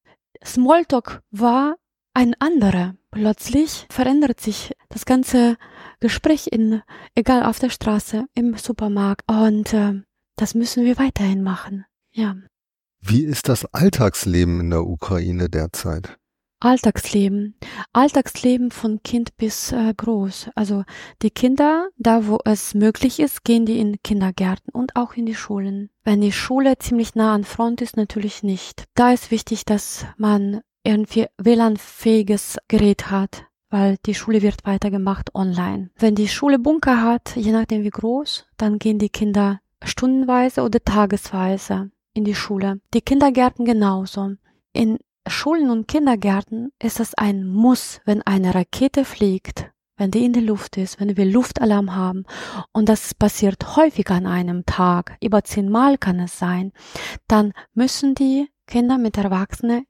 Smalltalk 0.44 1.22
war 1.30 1.76
ein 2.14 2.34
anderer. 2.40 2.94
Plötzlich 3.11 3.87
verändert 3.90 4.40
sich 4.40 4.72
das 4.88 5.04
ganze 5.04 5.56
Gespräch 6.00 6.49
in, 6.50 6.82
egal 7.14 7.44
auf 7.44 7.58
der 7.58 7.70
Straße, 7.70 8.26
im 8.34 8.56
Supermarkt. 8.56 9.22
Und 9.30 9.72
äh, 9.72 10.02
das 10.37 10.54
müssen 10.54 10.84
wir 10.84 10.99
weiterhin 10.99 11.42
machen. 11.42 11.84
Ja. 12.11 12.34
Wie 13.00 13.25
ist 13.25 13.49
das 13.49 13.64
Alltagsleben 13.66 14.61
in 14.61 14.70
der 14.70 14.84
Ukraine 14.87 15.49
derzeit? 15.49 16.18
Alltagsleben. 16.64 17.57
Alltagsleben 17.92 18.71
von 18.71 19.02
Kind 19.02 19.37
bis 19.37 19.73
äh, 19.73 19.92
groß. 19.97 20.50
Also 20.54 20.85
die 21.23 21.31
Kinder, 21.31 21.88
da 21.99 22.28
wo 22.28 22.38
es 22.45 22.75
möglich 22.75 23.19
ist, 23.19 23.42
gehen 23.42 23.66
die 23.66 23.81
in 23.81 24.00
Kindergärten 24.04 24.73
und 24.73 24.95
auch 24.95 25.14
in 25.14 25.26
die 25.26 25.35
Schulen. 25.35 25.90
Wenn 26.04 26.21
die 26.21 26.31
Schule 26.31 26.78
ziemlich 26.78 27.16
nah 27.16 27.35
an 27.35 27.42
Front 27.42 27.83
ist, 27.83 27.97
natürlich 27.97 28.45
nicht. 28.45 28.85
Da 28.95 29.12
ist 29.12 29.33
wichtig, 29.33 29.64
dass 29.64 30.07
man 30.16 30.61
irgendwie 30.85 31.26
WLAN-fähiges 31.37 32.59
Gerät 32.69 33.11
hat, 33.11 33.45
weil 33.71 33.97
die 34.07 34.14
Schule 34.14 34.40
wird 34.42 34.64
weitergemacht 34.64 35.35
online. 35.35 35.90
Wenn 35.97 36.14
die 36.14 36.28
Schule 36.28 36.61
Bunker 36.61 37.02
hat, 37.02 37.35
je 37.35 37.50
nachdem 37.50 37.83
wie 37.83 37.90
groß, 37.90 38.47
dann 38.57 38.78
gehen 38.78 39.00
die 39.00 39.09
Kinder 39.09 39.59
stundenweise 39.83 40.62
oder 40.62 40.78
tagesweise 40.78 41.90
in 42.14 42.23
die 42.23 42.37
Schule. 42.37 42.81
Die 42.95 43.00
Kindergärten 43.00 43.64
genauso. 43.64 44.35
In 44.73 44.99
Schulen 45.28 45.70
und 45.70 45.88
Kindergärten 45.88 46.72
ist 46.82 47.00
es 47.00 47.14
ein 47.14 47.46
Muss, 47.46 48.00
wenn 48.04 48.22
eine 48.22 48.54
Rakete 48.54 49.04
fliegt, 49.04 49.70
wenn 49.96 50.10
die 50.10 50.24
in 50.24 50.32
der 50.32 50.42
Luft 50.42 50.76
ist, 50.76 51.00
wenn 51.00 51.16
wir 51.16 51.24
Luftalarm 51.24 51.94
haben. 51.94 52.24
Und 52.72 52.88
das 52.88 53.14
passiert 53.14 53.76
häufig 53.76 54.10
an 54.10 54.26
einem 54.26 54.66
Tag, 54.66 55.16
über 55.22 55.44
zehnmal 55.44 55.98
kann 55.98 56.18
es 56.20 56.38
sein, 56.38 56.72
dann 57.28 57.52
müssen 57.74 58.14
die 58.14 58.48
Kinder 58.66 58.98
mit 58.98 59.16
Erwachsenen 59.16 59.86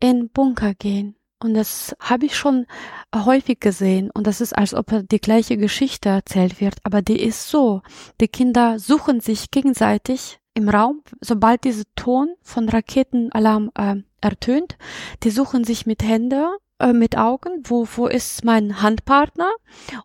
in 0.00 0.28
Bunker 0.30 0.74
gehen. 0.74 1.16
Und 1.42 1.54
das 1.54 1.94
habe 2.00 2.26
ich 2.26 2.36
schon 2.36 2.66
häufig 3.14 3.60
gesehen. 3.60 4.10
Und 4.10 4.26
das 4.26 4.40
ist, 4.40 4.56
als 4.56 4.74
ob 4.74 4.86
die 5.10 5.20
gleiche 5.20 5.56
Geschichte 5.56 6.08
erzählt 6.08 6.60
wird. 6.60 6.76
Aber 6.82 7.02
die 7.02 7.20
ist 7.20 7.48
so. 7.48 7.82
Die 8.20 8.28
Kinder 8.28 8.78
suchen 8.78 9.20
sich 9.20 9.50
gegenseitig 9.50 10.40
im 10.54 10.70
Raum, 10.70 11.02
sobald 11.20 11.64
dieser 11.64 11.84
Ton 11.94 12.34
von 12.40 12.68
Raketenalarm 12.68 13.70
äh, 13.74 13.96
ertönt, 14.26 14.76
die 15.22 15.30
suchen 15.30 15.64
sich 15.64 15.86
mit 15.86 16.02
Hände, 16.02 16.56
äh, 16.78 16.92
mit 16.92 17.16
Augen, 17.16 17.62
wo, 17.64 17.86
wo 17.96 18.06
ist 18.06 18.44
mein 18.44 18.82
Handpartner 18.82 19.50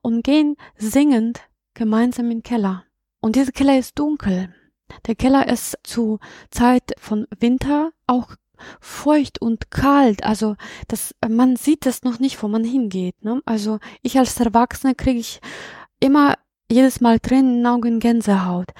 und 0.02 0.24
gehen 0.24 0.56
singend 0.78 1.42
gemeinsam 1.74 2.26
in 2.26 2.38
den 2.40 2.44
Keller. 2.44 2.86
Und 3.20 3.36
dieser 3.36 3.52
Keller 3.52 3.78
ist 3.78 4.00
dunkel. 4.00 4.54
Der 5.08 5.16
Keller 5.16 5.48
ist 5.48 5.78
zu 5.84 6.20
Zeit 6.50 6.94
von 6.98 7.28
Winter 7.40 7.92
auch 8.08 8.36
feucht 8.80 9.42
und 9.42 9.72
kalt. 9.72 10.24
Also 10.24 10.56
das, 10.88 11.16
man 11.28 11.56
sieht 11.56 11.86
das 11.86 12.04
noch 12.04 12.20
nicht, 12.20 12.42
wo 12.44 12.48
man 12.48 12.64
hingeht. 12.64 13.24
Ne? 13.24 13.42
Also 13.46 13.80
ich 14.02 14.18
als 14.18 14.40
Erwachsene 14.40 14.96
kriege 14.96 15.20
ich 15.20 15.40
immer 16.00 16.36
jedes 16.70 17.02
Mal 17.02 17.20
Tränen 17.20 17.60
in 17.60 17.68
Augen 17.68 18.00
Gänsehaut. 18.00 18.72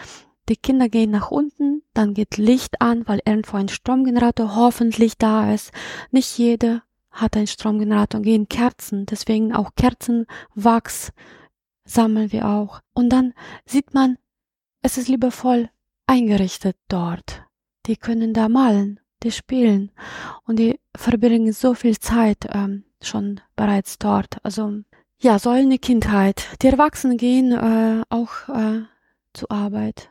Die 0.50 0.56
Kinder 0.56 0.90
gehen 0.90 1.12
nach 1.12 1.32
unten, 1.32 1.84
dann 1.94 2.14
geht 2.14 2.38
Licht 2.38 2.82
an, 2.82 3.08
weil 3.08 3.22
irgendwo 3.26 3.58
ein 3.58 3.70
Stromgenerator 3.70 4.56
hoffentlich 4.56 5.18
da 5.18 5.54
ist. 5.54 5.72
Nicht 6.12 6.38
jeder 6.38 6.84
hat 7.12 7.36
einen 7.36 7.48
Stromgenerator, 7.48 8.22
gehen 8.22 8.50
Kerzen, 8.50 9.06
deswegen 9.06 9.54
auch 9.54 9.72
Kerzenwachs 9.76 11.12
sammeln 11.86 12.32
wir 12.32 12.48
auch. 12.48 12.82
Und 12.94 13.10
dann 13.10 13.34
sieht 13.66 13.94
man, 13.94 14.18
es 14.82 14.98
ist 14.98 15.08
liebevoll 15.08 15.70
eingerichtet 16.08 16.78
dort. 16.88 17.44
Die 17.86 17.98
können 17.98 18.34
da 18.34 18.50
malen 18.50 19.02
die 19.24 19.32
spielen 19.32 19.92
und 20.46 20.58
die 20.60 20.80
verbringen 20.96 21.54
so 21.54 21.74
viel 21.74 22.00
Zeit 22.00 22.48
ähm, 22.52 22.84
schon 23.02 23.42
bereits 23.56 23.98
dort. 23.98 24.38
Also 24.44 24.82
ja, 25.20 25.38
so 25.40 25.50
eine 25.50 25.78
Kindheit. 25.78 26.48
Die 26.62 26.68
Erwachsenen 26.68 27.18
gehen 27.18 27.52
äh, 27.52 28.04
auch 28.10 28.50
äh, 28.50 28.82
zur 29.34 29.52
Arbeit. 29.52 30.10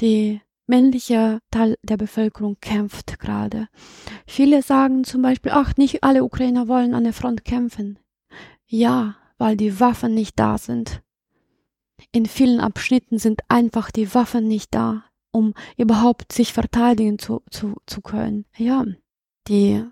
Die 0.00 0.40
männliche 0.66 1.40
Teil 1.50 1.76
der 1.82 1.96
Bevölkerung 1.96 2.56
kämpft 2.60 3.18
gerade. 3.20 3.68
Viele 4.26 4.62
sagen 4.62 5.04
zum 5.04 5.22
Beispiel, 5.22 5.52
ach, 5.52 5.76
nicht 5.76 6.02
alle 6.02 6.24
Ukrainer 6.24 6.68
wollen 6.68 6.94
an 6.94 7.04
der 7.04 7.12
Front 7.12 7.44
kämpfen. 7.44 7.98
Ja, 8.66 9.16
weil 9.38 9.56
die 9.56 9.78
Waffen 9.80 10.14
nicht 10.14 10.38
da 10.38 10.58
sind. 10.58 11.02
In 12.12 12.26
vielen 12.26 12.60
Abschnitten 12.60 13.18
sind 13.18 13.42
einfach 13.48 13.90
die 13.90 14.14
Waffen 14.14 14.48
nicht 14.48 14.74
da 14.74 15.04
um 15.34 15.52
überhaupt 15.76 16.32
sich 16.32 16.52
verteidigen 16.52 17.18
zu, 17.18 17.42
zu, 17.50 17.74
zu 17.86 18.00
können. 18.00 18.46
Ja, 18.56 18.84
die 19.48 19.84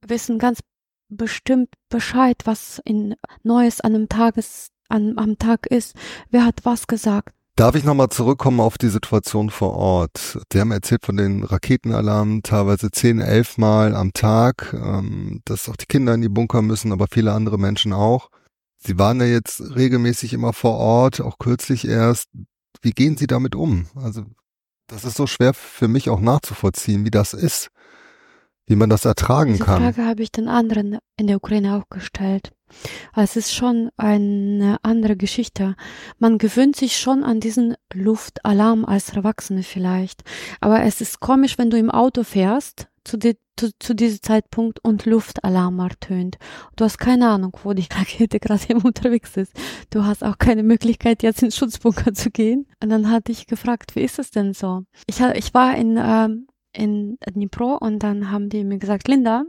wissen 0.00 0.38
ganz 0.38 0.60
bestimmt 1.08 1.68
Bescheid, 1.90 2.40
was 2.44 2.80
in 2.84 3.16
Neues 3.42 3.82
an 3.82 3.94
einem 3.94 4.08
Tages, 4.08 4.70
an, 4.88 5.18
am 5.18 5.36
Tag 5.36 5.66
ist. 5.66 5.94
Wer 6.30 6.46
hat 6.46 6.64
was 6.64 6.86
gesagt? 6.86 7.34
Darf 7.60 7.74
ich 7.74 7.84
nochmal 7.84 8.08
zurückkommen 8.08 8.58
auf 8.58 8.78
die 8.78 8.88
Situation 8.88 9.50
vor 9.50 9.74
Ort? 9.76 10.38
Sie 10.50 10.58
haben 10.58 10.70
erzählt 10.70 11.04
von 11.04 11.18
den 11.18 11.44
Raketenalarmen, 11.44 12.42
teilweise 12.42 12.90
zehn, 12.90 13.20
elf 13.20 13.58
Mal 13.58 13.94
am 13.94 14.14
Tag, 14.14 14.72
ähm, 14.72 15.42
dass 15.44 15.68
auch 15.68 15.76
die 15.76 15.84
Kinder 15.84 16.14
in 16.14 16.22
die 16.22 16.30
Bunker 16.30 16.62
müssen, 16.62 16.90
aber 16.90 17.06
viele 17.12 17.34
andere 17.34 17.58
Menschen 17.58 17.92
auch. 17.92 18.30
Sie 18.78 18.98
waren 18.98 19.20
ja 19.20 19.26
jetzt 19.26 19.60
regelmäßig 19.76 20.32
immer 20.32 20.54
vor 20.54 20.78
Ort, 20.78 21.20
auch 21.20 21.38
kürzlich 21.38 21.86
erst. 21.86 22.30
Wie 22.80 22.92
gehen 22.92 23.18
Sie 23.18 23.26
damit 23.26 23.54
um? 23.54 23.88
Also 23.94 24.24
das 24.86 25.04
ist 25.04 25.18
so 25.18 25.26
schwer 25.26 25.52
für 25.52 25.86
mich 25.86 26.08
auch 26.08 26.20
nachzuvollziehen, 26.20 27.04
wie 27.04 27.10
das 27.10 27.34
ist, 27.34 27.68
wie 28.66 28.76
man 28.76 28.90
das 28.90 29.04
ertragen 29.04 29.52
Diese 29.52 29.64
kann. 29.64 29.78
Die 29.78 29.92
Frage 29.92 30.08
habe 30.08 30.22
ich 30.22 30.32
den 30.32 30.48
anderen 30.48 30.98
in 31.16 31.26
der 31.26 31.36
Ukraine 31.36 31.76
auch 31.76 31.88
gestellt. 31.90 32.52
Es 33.16 33.36
ist 33.36 33.52
schon 33.52 33.90
eine 33.96 34.78
andere 34.82 35.16
Geschichte. 35.16 35.74
Man 36.18 36.38
gewöhnt 36.38 36.76
sich 36.76 36.96
schon 36.96 37.24
an 37.24 37.40
diesen 37.40 37.74
Luftalarm 37.92 38.84
als 38.84 39.10
Erwachsene 39.10 39.62
vielleicht. 39.62 40.22
Aber 40.60 40.82
es 40.82 41.00
ist 41.00 41.20
komisch, 41.20 41.58
wenn 41.58 41.70
du 41.70 41.76
im 41.76 41.90
Auto 41.90 42.22
fährst 42.22 42.86
zu, 43.04 43.16
die, 43.16 43.36
zu, 43.56 43.70
zu 43.78 43.94
diesem 43.94 44.22
Zeitpunkt 44.22 44.78
und 44.84 45.06
Luftalarm 45.06 45.78
ertönt. 45.80 46.36
Du 46.76 46.84
hast 46.84 46.98
keine 46.98 47.28
Ahnung, 47.28 47.56
wo 47.62 47.72
die 47.72 47.88
Rakete 47.90 48.38
gerade 48.38 48.74
unterwegs 48.84 49.36
ist. 49.36 49.52
Du 49.90 50.04
hast 50.04 50.22
auch 50.22 50.38
keine 50.38 50.62
Möglichkeit, 50.62 51.22
jetzt 51.22 51.42
ins 51.42 51.56
Schutzbunker 51.56 52.14
zu 52.14 52.30
gehen. 52.30 52.66
Und 52.82 52.90
dann 52.90 53.10
hatte 53.10 53.32
ich 53.32 53.46
gefragt, 53.46 53.96
wie 53.96 54.02
ist 54.02 54.18
es 54.18 54.30
denn 54.30 54.52
so? 54.52 54.84
Ich, 55.06 55.20
ich 55.20 55.54
war 55.54 55.74
in, 55.76 55.98
ähm, 56.00 56.46
in 56.72 57.18
Dnipro 57.26 57.76
und 57.76 58.00
dann 58.00 58.30
haben 58.30 58.48
die 58.48 58.64
mir 58.64 58.78
gesagt, 58.78 59.08
Linda, 59.08 59.44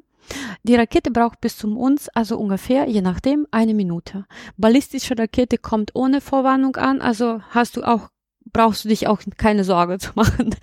die 0.64 0.76
Rakete 0.76 1.12
braucht 1.12 1.42
bis 1.42 1.58
zum 1.58 1.78
uns, 1.78 2.10
also 2.10 2.38
ungefähr, 2.38 2.88
je 2.88 3.02
nachdem, 3.02 3.48
eine 3.52 3.74
Minute. 3.74 4.26
Ballistische 4.58 5.18
Rakete 5.18 5.58
kommt 5.58 5.96
ohne 5.96 6.22
Vorwarnung 6.22 6.76
an, 6.76 7.02
also 7.02 7.42
hast 7.50 7.78
du 7.78 7.84
auch 7.84 8.10
brauchst 8.54 8.84
du 8.84 8.90
dich 8.90 9.08
auch 9.08 9.22
keine 9.38 9.64
Sorge 9.64 9.98
zu 10.00 10.12
machen. 10.16 10.56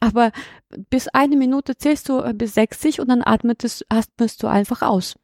Aber 0.00 0.32
bis 0.90 1.08
eine 1.08 1.36
Minute 1.36 1.76
zählst 1.76 2.08
du 2.08 2.20
äh, 2.20 2.34
bis 2.34 2.54
60 2.54 3.00
und 3.00 3.08
dann 3.08 3.22
atmest, 3.24 3.84
atmest 3.88 4.42
du 4.42 4.46
einfach 4.46 4.82
aus. 4.82 5.16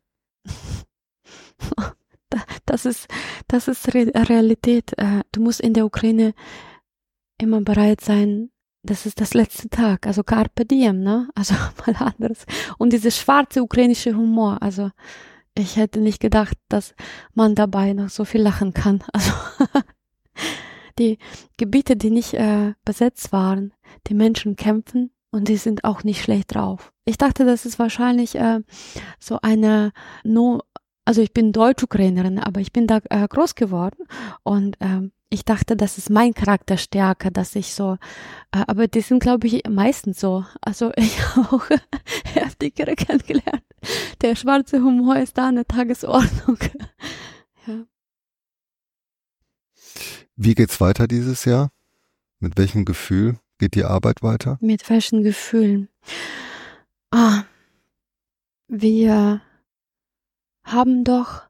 Das 2.65 2.87
ist, 2.87 3.09
das 3.47 3.69
ist 3.69 3.95
Realität. 3.95 4.95
Äh, 4.97 5.21
du 5.33 5.43
musst 5.43 5.61
in 5.61 5.75
der 5.75 5.85
Ukraine 5.85 6.33
immer 7.37 7.61
bereit 7.61 8.01
sein. 8.01 8.51
Das 8.85 9.07
ist 9.07 9.21
das 9.21 9.35
letzte 9.35 9.69
Tag. 9.69 10.07
Also 10.07 10.25
Carpe 10.25 10.65
Diem, 10.65 11.01
ne? 11.01 11.29
Also 11.35 11.55
mal 11.87 11.95
anderes. 11.97 12.45
Und 12.79 12.93
dieses 12.93 13.19
schwarze 13.19 13.63
ukrainische 13.63 14.15
Humor. 14.15 14.59
Also 14.61 14.91
ich 15.55 15.77
hätte 15.77 16.01
nicht 16.01 16.21
gedacht, 16.21 16.57
dass 16.69 16.95
man 17.35 17.55
dabei 17.55 17.93
noch 17.93 18.09
so 18.09 18.25
viel 18.25 18.43
lachen 18.43 18.75
kann. 18.75 19.03
Also 19.13 19.33
die 20.99 21.19
Gebiete, 21.57 21.97
die 21.97 22.11
nicht 22.11 22.35
äh, 22.35 22.75
besetzt 22.85 23.33
waren, 23.33 23.73
die 24.09 24.15
Menschen 24.15 24.57
kämpfen 24.57 25.11
und 25.31 25.49
die 25.49 25.57
sind 25.57 25.85
auch 25.85 26.05
nicht 26.05 26.23
schlecht 26.23 26.55
drauf. 26.55 26.93
Ich 27.05 27.17
dachte, 27.19 27.45
das 27.45 27.65
ist 27.65 27.79
wahrscheinlich 27.79 28.35
äh, 28.35 28.61
so 29.19 29.39
eine 29.41 29.93
no 30.23 30.61
also 31.05 31.21
ich 31.21 31.33
bin 31.33 31.53
Deutsch-Ukrainerin, 31.53 32.39
aber 32.39 32.61
ich 32.61 32.73
bin 32.73 32.87
da 32.87 33.01
äh, 33.11 33.27
groß 33.27 33.55
geworden 33.57 34.07
und 34.45 34.81
äh, 34.81 35.11
ich 35.33 35.45
dachte, 35.45 35.77
das 35.77 35.97
ist 35.97 36.11
mein 36.11 36.35
Charakterstärke, 36.35 37.33
dass 37.33 37.57
ich 37.57 37.73
so, 37.73 37.95
äh, 38.53 38.63
aber 38.67 38.87
die 38.87 39.01
sind, 39.01 39.21
glaube 39.21 39.47
ich, 39.47 39.63
meistens 39.69 40.21
so. 40.21 40.45
Also 40.61 40.93
ich 40.97 41.19
habe 41.35 41.57
auch 41.57 41.65
heftigere 42.35 42.95
kennengelernt. 42.95 43.65
Der 44.21 44.37
schwarze 44.37 44.83
Humor 44.83 45.17
ist 45.17 45.39
da 45.39 45.49
eine 45.49 45.67
Tagesordnung. 45.67 46.59
ja. 47.67 47.85
Wie 50.37 50.55
geht's 50.55 50.81
weiter 50.81 51.09
dieses 51.09 51.45
Jahr? 51.47 51.73
Mit 52.39 52.59
welchem 52.59 52.85
Gefühl 52.85 53.39
geht 53.59 53.75
die 53.75 53.85
Arbeit 53.85 54.23
weiter? 54.23 54.59
Mit 54.61 54.89
welchen 54.91 55.23
Gefühlen? 55.23 55.89
Ah, 57.11 57.45
wir 58.69 59.41
haben 60.65 61.05
doch 61.05 61.43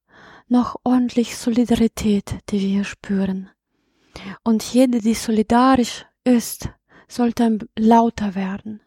noch 0.48 0.76
ordentlich 0.84 1.36
Solidarität, 1.36 2.38
die 2.50 2.60
wir 2.60 2.84
spüren. 2.84 3.48
Und 4.44 4.62
jede, 4.62 5.00
die 5.00 5.14
solidarisch 5.14 6.06
ist, 6.24 6.68
sollte 7.08 7.58
lauter 7.78 8.34
werden. 8.34 8.80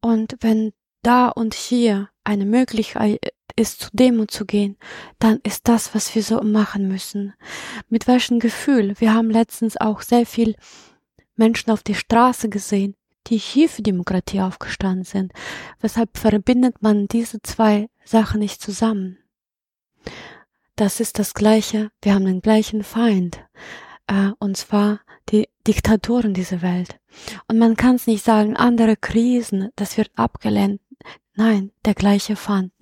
Und 0.00 0.36
wenn 0.40 0.72
da 1.02 1.28
und 1.28 1.54
hier 1.54 2.08
eine 2.24 2.46
Möglichkeit 2.46 3.20
ist, 3.56 3.80
zu 3.80 3.88
Demo 3.92 4.26
zu 4.26 4.46
gehen, 4.46 4.76
dann 5.18 5.38
ist 5.42 5.68
das, 5.68 5.94
was 5.94 6.14
wir 6.14 6.22
so 6.22 6.40
machen 6.42 6.88
müssen. 6.88 7.34
Mit 7.88 8.06
welchem 8.06 8.40
Gefühl? 8.40 8.94
Wir 8.98 9.14
haben 9.14 9.30
letztens 9.30 9.76
auch 9.76 10.02
sehr 10.02 10.26
viel 10.26 10.56
Menschen 11.36 11.70
auf 11.70 11.82
die 11.82 11.94
Straße 11.94 12.48
gesehen, 12.48 12.96
die 13.28 13.38
hier 13.38 13.68
für 13.68 13.82
Demokratie 13.82 14.40
aufgestanden 14.40 15.04
sind. 15.04 15.32
Weshalb 15.80 16.16
verbindet 16.16 16.82
man 16.82 17.06
diese 17.08 17.40
zwei 17.42 17.88
Sachen 18.04 18.40
nicht 18.40 18.60
zusammen? 18.60 19.18
Das 20.76 21.00
ist 21.00 21.18
das 21.18 21.34
Gleiche. 21.34 21.90
Wir 22.02 22.14
haben 22.14 22.26
den 22.26 22.42
gleichen 22.42 22.82
Feind. 22.82 23.38
Äh, 24.06 24.30
und 24.38 24.56
zwar 24.56 25.00
die 25.30 25.48
Diktatoren 25.66 26.34
dieser 26.34 26.62
Welt. 26.62 27.00
Und 27.48 27.58
man 27.58 27.76
kann 27.76 27.96
es 27.96 28.06
nicht 28.06 28.24
sagen, 28.24 28.56
andere 28.56 28.96
Krisen, 28.96 29.70
das 29.76 29.96
wird 29.96 30.10
abgelehnt. 30.14 30.80
Nein, 31.36 31.72
der 31.84 31.94
gleiche 31.94 32.36
Feind, 32.36 32.72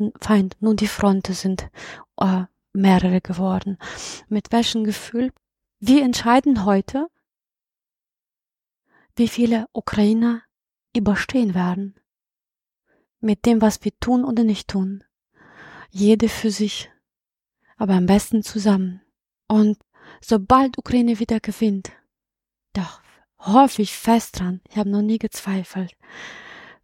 nur 0.60 0.76
die 0.76 0.86
Fronten 0.86 1.32
sind 1.32 1.70
äh, 2.18 2.44
mehrere 2.72 3.20
geworden. 3.20 3.78
Mit 4.28 4.52
welchem 4.52 4.84
Gefühl? 4.84 5.32
Wir 5.80 6.04
entscheiden 6.04 6.64
heute, 6.64 7.08
wie 9.16 9.28
viele 9.28 9.66
Ukrainer 9.72 10.42
überstehen 10.94 11.54
werden. 11.54 11.96
Mit 13.20 13.46
dem, 13.46 13.62
was 13.62 13.82
wir 13.84 13.92
tun 14.00 14.24
oder 14.24 14.44
nicht 14.44 14.68
tun. 14.68 15.04
Jede 15.90 16.28
für 16.28 16.50
sich, 16.50 16.90
aber 17.76 17.94
am 17.94 18.06
besten 18.06 18.42
zusammen. 18.42 19.00
Und 19.48 19.78
sobald 20.24 20.78
Ukraine 20.78 21.18
wieder 21.18 21.40
gewinnt, 21.40 21.92
doch 22.72 23.00
hoffe 23.38 23.82
ich 23.82 23.92
fest 23.92 24.38
dran, 24.38 24.60
ich 24.68 24.76
habe 24.76 24.90
noch 24.90 25.02
nie 25.02 25.18
gezweifelt, 25.18 25.96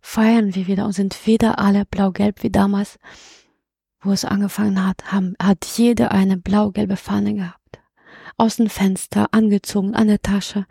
feiern 0.00 0.54
wir 0.54 0.66
wieder 0.66 0.84
und 0.84 0.92
sind 0.92 1.26
wieder 1.26 1.58
alle 1.58 1.84
blau-gelb 1.84 2.42
wie 2.42 2.50
damals, 2.50 2.98
wo 4.00 4.12
es 4.12 4.24
angefangen 4.24 4.84
hat, 4.84 5.12
haben, 5.12 5.34
hat 5.40 5.64
jeder 5.64 6.12
eine 6.12 6.36
blau-gelbe 6.36 6.96
Fahne 6.96 7.34
gehabt. 7.34 7.58
Aus 8.36 8.56
dem 8.56 8.70
Fenster, 8.70 9.26
angezogen, 9.32 9.94
an 9.94 10.06
der 10.06 10.22
Tasche. 10.22 10.66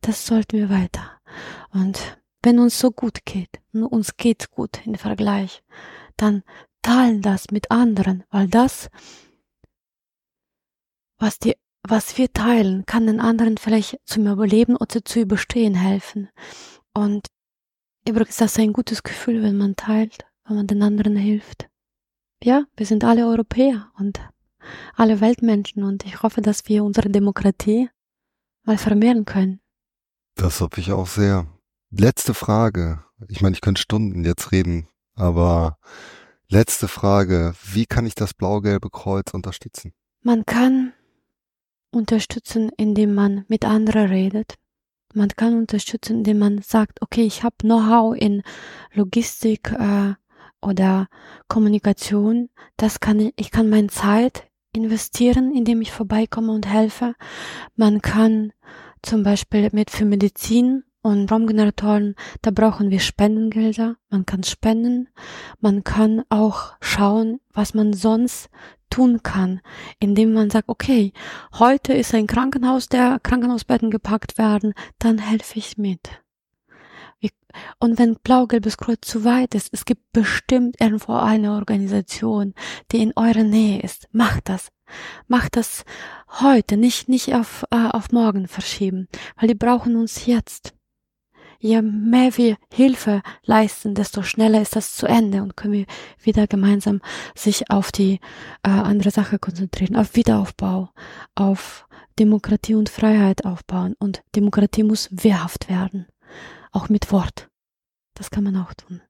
Das 0.00 0.26
sollten 0.26 0.58
wir 0.58 0.70
weiter. 0.70 1.20
Und 1.72 2.18
wenn 2.42 2.58
uns 2.58 2.78
so 2.80 2.90
gut 2.90 3.24
geht, 3.24 3.60
uns 3.72 4.16
geht's 4.16 4.50
gut 4.50 4.84
im 4.84 4.96
Vergleich, 4.96 5.62
dann 6.16 6.42
teilen 6.82 7.22
das 7.22 7.50
mit 7.52 7.70
anderen, 7.70 8.24
weil 8.30 8.48
das, 8.48 8.90
was 11.18 11.38
die 11.38 11.54
was 11.86 12.16
wir 12.18 12.32
teilen, 12.32 12.84
kann 12.86 13.06
den 13.06 13.20
anderen 13.20 13.58
vielleicht 13.58 13.98
zum 14.04 14.26
Überleben 14.26 14.76
oder 14.76 15.04
zu 15.04 15.20
überstehen 15.20 15.74
helfen. 15.74 16.28
Und 16.94 17.26
übrigens 18.06 18.30
ist 18.30 18.40
das 18.40 18.58
ein 18.58 18.72
gutes 18.72 19.02
Gefühl, 19.02 19.42
wenn 19.42 19.56
man 19.56 19.76
teilt, 19.76 20.24
wenn 20.46 20.56
man 20.56 20.66
den 20.66 20.82
anderen 20.82 21.16
hilft. 21.16 21.68
Ja, 22.42 22.64
wir 22.76 22.86
sind 22.86 23.04
alle 23.04 23.26
Europäer 23.26 23.90
und 23.98 24.20
alle 24.96 25.20
Weltmenschen 25.20 25.82
und 25.82 26.04
ich 26.04 26.22
hoffe, 26.22 26.40
dass 26.40 26.68
wir 26.68 26.84
unsere 26.84 27.10
Demokratie 27.10 27.88
mal 28.64 28.78
vermehren 28.78 29.24
können. 29.24 29.60
Das 30.36 30.60
hoffe 30.60 30.80
ich 30.80 30.92
auch 30.92 31.06
sehr. 31.06 31.46
Letzte 31.90 32.34
Frage. 32.34 33.04
Ich 33.28 33.42
meine, 33.42 33.54
ich 33.54 33.60
könnte 33.60 33.80
Stunden 33.80 34.24
jetzt 34.24 34.52
reden, 34.52 34.88
aber 35.14 35.78
letzte 36.48 36.88
Frage. 36.88 37.54
Wie 37.62 37.86
kann 37.86 38.06
ich 38.06 38.14
das 38.14 38.34
blau-gelbe 38.34 38.90
Kreuz 38.90 39.34
unterstützen? 39.34 39.92
Man 40.22 40.46
kann 40.46 40.92
unterstützen, 41.92 42.70
indem 42.76 43.14
man 43.14 43.44
mit 43.48 43.64
anderen 43.64 44.08
redet. 44.08 44.54
Man 45.14 45.28
kann 45.28 45.56
unterstützen, 45.56 46.18
indem 46.18 46.38
man 46.38 46.62
sagt, 46.62 47.02
okay, 47.02 47.22
ich 47.22 47.42
habe 47.42 47.56
Know-how 47.60 48.16
in 48.16 48.42
Logistik 48.94 49.72
äh, 49.72 50.14
oder 50.62 51.08
Kommunikation. 51.48 52.48
Das 52.76 53.00
kann 53.00 53.20
ich, 53.20 53.34
ich 53.36 53.50
kann 53.50 53.68
meine 53.68 53.88
Zeit 53.88 54.48
investieren, 54.74 55.54
indem 55.54 55.82
ich 55.82 55.92
vorbeikomme 55.92 56.52
und 56.52 56.66
helfe. 56.66 57.14
Man 57.76 58.00
kann 58.00 58.52
zum 59.02 59.22
Beispiel 59.22 59.68
mit 59.72 59.90
für 59.90 60.06
Medizin 60.06 60.84
und 61.02 61.30
Raumgeneratoren, 61.30 62.14
da 62.40 62.50
brauchen 62.50 62.90
wir 62.90 63.00
Spendengelder. 63.00 63.96
Man 64.08 64.24
kann 64.24 64.44
spenden. 64.44 65.08
Man 65.60 65.84
kann 65.84 66.22
auch 66.28 66.74
schauen, 66.80 67.40
was 67.52 67.74
man 67.74 67.92
sonst 67.92 68.48
tun 68.88 69.22
kann, 69.22 69.60
indem 69.98 70.32
man 70.32 70.50
sagt, 70.50 70.68
okay, 70.68 71.12
heute 71.58 71.92
ist 71.94 72.14
ein 72.14 72.26
Krankenhaus, 72.26 72.88
der 72.88 73.18
Krankenhausbetten 73.22 73.90
gepackt 73.90 74.38
werden, 74.38 74.74
dann 74.98 75.18
helfe 75.18 75.58
ich 75.58 75.78
mit. 75.78 76.22
Und 77.78 77.98
wenn 77.98 78.16
Blau-Gelbes 78.16 78.78
Kreuz 78.78 79.00
zu 79.02 79.24
weit 79.24 79.54
ist, 79.54 79.68
es 79.72 79.84
gibt 79.84 80.12
bestimmt 80.12 80.80
irgendwo 80.80 81.14
eine 81.14 81.52
Organisation, 81.52 82.54
die 82.90 83.02
in 83.02 83.12
eurer 83.16 83.44
Nähe 83.44 83.82
ist. 83.82 84.08
Macht 84.12 84.48
das. 84.48 84.68
Macht 85.26 85.56
das 85.56 85.84
heute, 86.40 86.76
nicht, 86.76 87.08
nicht 87.08 87.34
auf, 87.34 87.64
äh, 87.70 87.88
auf 87.88 88.12
morgen 88.12 88.46
verschieben, 88.48 89.08
weil 89.36 89.48
die 89.48 89.54
brauchen 89.54 89.96
uns 89.96 90.26
jetzt 90.26 90.74
je 91.62 91.80
mehr 91.80 92.36
wir 92.36 92.56
Hilfe 92.72 93.22
leisten, 93.44 93.94
desto 93.94 94.22
schneller 94.22 94.60
ist 94.60 94.76
das 94.76 94.94
zu 94.94 95.06
Ende 95.06 95.42
und 95.42 95.56
können 95.56 95.72
wir 95.72 95.86
wieder 96.20 96.46
gemeinsam 96.46 97.00
sich 97.34 97.70
auf 97.70 97.92
die 97.92 98.14
äh, 98.62 98.68
andere 98.68 99.10
Sache 99.10 99.38
konzentrieren, 99.38 99.96
auf 99.96 100.16
Wiederaufbau, 100.16 100.90
auf 101.34 101.86
Demokratie 102.18 102.74
und 102.74 102.88
Freiheit 102.88 103.44
aufbauen. 103.44 103.94
Und 103.98 104.22
Demokratie 104.34 104.82
muss 104.82 105.08
wehrhaft 105.12 105.68
werden, 105.68 106.06
auch 106.72 106.88
mit 106.88 107.12
Wort. 107.12 107.48
Das 108.14 108.30
kann 108.30 108.44
man 108.44 108.56
auch 108.56 108.74
tun. 108.74 109.00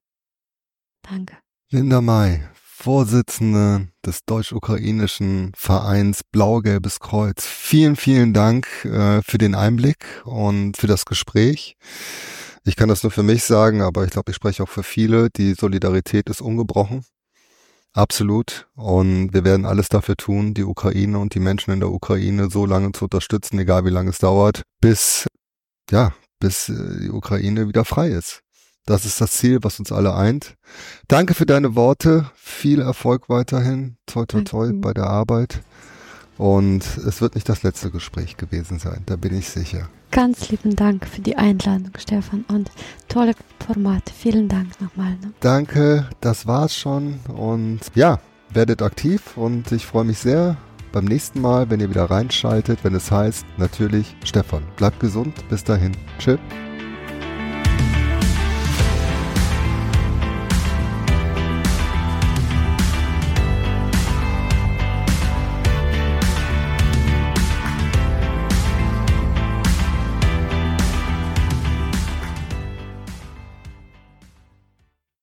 Danke. 1.03 1.37
Linda 1.71 2.01
May, 2.01 2.43
Vorsitzende 2.55 3.89
des 4.05 4.25
deutsch-ukrainischen 4.27 5.53
Vereins 5.57 6.23
Blau-Gelbes 6.23 7.01
Kreuz. 7.01 7.47
Vielen, 7.47 7.97
vielen 7.97 8.35
Dank 8.35 8.85
äh, 8.85 9.23
für 9.23 9.39
den 9.39 9.55
Einblick 9.55 10.05
und 10.25 10.77
für 10.77 10.87
das 10.87 11.07
Gespräch. 11.07 11.77
Ich 12.65 12.77
kann 12.77 12.89
das 12.89 13.03
nur 13.03 13.11
für 13.11 13.23
mich 13.23 13.45
sagen, 13.45 13.83
aber 13.83 14.05
ich 14.05 14.11
glaube, 14.11 14.31
ich 14.31 14.37
spreche 14.37 14.63
auch 14.63 14.69
für 14.69 14.83
viele. 14.83 15.31
Die 15.31 15.55
Solidarität 15.55 16.29
ist 16.31 16.41
ungebrochen. 16.41 17.05
Absolut. 17.93 18.69
Und 18.75 19.35
wir 19.35 19.45
werden 19.45 19.67
alles 19.67 19.89
dafür 19.89 20.17
tun, 20.17 20.55
die 20.55 20.65
Ukraine 20.65 21.19
und 21.19 21.35
die 21.35 21.41
Menschen 21.41 21.73
in 21.73 21.81
der 21.81 21.91
Ukraine 21.91 22.49
so 22.51 22.65
lange 22.65 22.93
zu 22.93 23.05
unterstützen, 23.05 23.59
egal 23.59 23.85
wie 23.85 23.91
lange 23.91 24.11
es 24.11 24.19
dauert, 24.19 24.63
bis, 24.81 25.27
ja, 25.91 26.15
bis 26.41 26.69
äh, 26.69 27.01
die 27.03 27.11
Ukraine 27.11 27.69
wieder 27.69 27.85
frei 27.85 28.09
ist. 28.09 28.41
Das 28.87 29.05
ist 29.05 29.21
das 29.21 29.33
Ziel, 29.33 29.59
was 29.63 29.79
uns 29.79 29.93
alle 29.93 30.15
eint. 30.15 30.55
Danke 31.07 31.35
für 31.35 31.47
deine 31.47 31.77
Worte. 31.77 32.31
Viel 32.35 32.81
Erfolg 32.81 33.29
weiterhin. 33.29 33.97
Toi, 34.07 34.25
toi, 34.27 34.43
toi 34.43 34.73
bei 34.75 34.93
der 34.93 35.07
Arbeit. 35.07 35.63
Und 36.39 36.85
es 36.97 37.21
wird 37.21 37.35
nicht 37.35 37.49
das 37.49 37.63
letzte 37.63 37.91
Gespräch 37.91 38.37
gewesen 38.37 38.79
sein, 38.79 39.03
da 39.07 39.17
bin 39.17 39.37
ich 39.37 39.49
sicher. 39.51 39.89
Ganz 40.13 40.51
lieben 40.51 40.77
Dank 40.77 41.07
für 41.07 41.23
die 41.23 41.37
Einladung, 41.37 41.91
Stefan, 41.99 42.45
und 42.49 42.71
tolle 43.09 43.33
Format. 43.67 44.03
Vielen 44.15 44.47
Dank 44.47 44.79
nochmal. 44.79 45.13
Ne? 45.13 45.33
Danke, 45.41 46.07
das 46.21 46.47
war's 46.47 46.77
schon. 46.77 47.19
Und 47.35 47.81
ja, 47.95 48.21
werdet 48.51 48.83
aktiv 48.83 49.39
und 49.39 49.73
ich 49.73 49.87
freue 49.87 50.05
mich 50.05 50.19
sehr 50.19 50.59
beim 50.93 51.07
nächsten 51.07 51.41
Mal, 51.41 51.71
wenn 51.71 51.81
ihr 51.81 51.89
wieder 51.89 52.05
reinschaltet, 52.05 52.81
wenn 52.85 52.95
es 52.95 53.11
heißt, 53.11 53.47
natürlich, 53.57 54.15
Stefan, 54.23 54.63
bleibt 54.77 55.01
gesund. 55.01 55.33
Bis 55.49 55.65
dahin. 55.65 55.93
Tschüss. 56.19 56.39